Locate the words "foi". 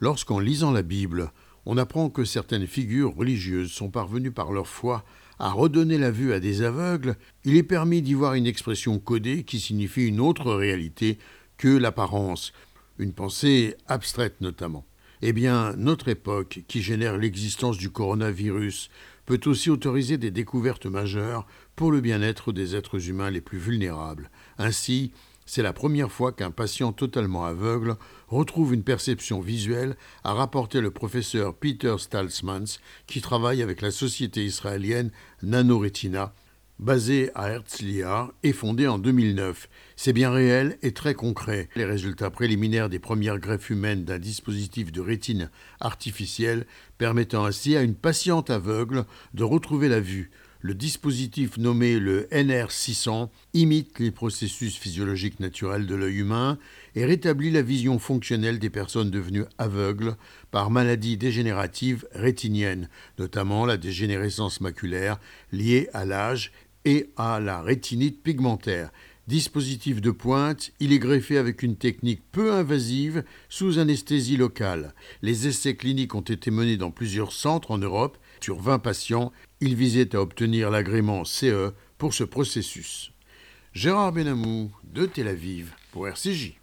4.68-5.04